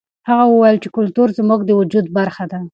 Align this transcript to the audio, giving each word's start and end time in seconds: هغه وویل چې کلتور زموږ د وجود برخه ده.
هغه 0.29 0.43
وویل 0.47 0.77
چې 0.83 0.89
کلتور 0.97 1.27
زموږ 1.39 1.59
د 1.65 1.71
وجود 1.79 2.05
برخه 2.17 2.43
ده. 2.51 2.59